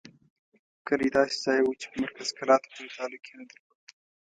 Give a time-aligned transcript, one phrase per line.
[0.87, 3.81] کلی داسې ځای وو چې په مرکز کلات پورې تعلق یې نه درلود.